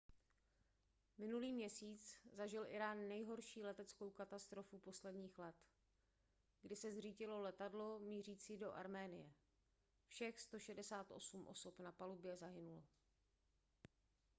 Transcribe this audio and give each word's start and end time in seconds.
minulý 1.17 1.53
měsíc 1.53 2.17
zažil 2.33 2.67
írán 2.67 3.07
nejhorší 3.07 3.63
leteckou 3.63 4.09
katastrofu 4.09 4.79
posledních 4.79 5.39
let 5.39 5.55
kdy 6.61 6.75
se 6.75 6.91
zřítilo 6.91 7.41
letadlo 7.41 7.99
mířící 7.99 8.57
do 8.57 8.73
arménie 8.73 9.33
všech 10.07 10.39
168 10.39 11.47
osob 11.47 11.79
na 11.79 11.91
palubě 11.91 12.37
zahynulo 12.37 12.83